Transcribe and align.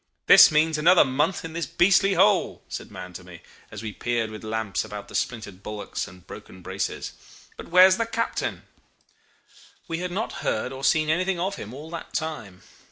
'This 0.25 0.49
means 0.51 0.79
another 0.79 1.05
month 1.05 1.45
in 1.45 1.53
this 1.53 1.67
beastly 1.67 2.15
hole,' 2.15 2.63
said 2.67 2.89
Mahon 2.89 3.13
to 3.13 3.23
me, 3.23 3.43
as 3.69 3.83
we 3.83 3.93
peered 3.93 4.31
with 4.31 4.43
lamps 4.43 4.83
about 4.83 5.07
the 5.07 5.13
splintered 5.13 5.61
bulwarks 5.61 6.07
and 6.07 6.25
broken 6.25 6.63
braces. 6.63 7.13
'But 7.55 7.67
where's 7.67 7.97
the 7.97 8.07
captain?' 8.07 8.63
"We 9.87 9.99
had 9.99 10.09
not 10.09 10.33
heard 10.41 10.73
or 10.73 10.83
seen 10.83 11.11
anything 11.11 11.39
of 11.39 11.57
him 11.57 11.71
all 11.71 11.91
that 11.91 12.15
time. 12.15 12.63